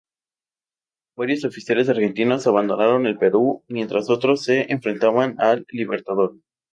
Varios 1.15 1.45
oficiales 1.45 1.87
argentinos 1.87 2.47
abandonaron 2.47 3.05
el 3.05 3.19
Perú, 3.19 3.63
mientras 3.67 4.09
otros 4.09 4.43
se 4.43 4.65
enfrentaban 4.73 5.39
al 5.39 5.67
Libertador. 5.69 6.37